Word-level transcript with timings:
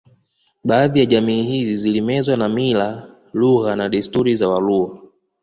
Baadhi 0.63 0.99
ya 0.99 1.05
jamii 1.05 1.43
hizi 1.43 1.77
zilimezwa 1.77 2.37
na 2.37 2.49
mila 2.49 3.15
lugha 3.33 3.75
na 3.75 3.89
desturi 3.89 4.35
za 4.35 4.49
Waluo 4.49 4.99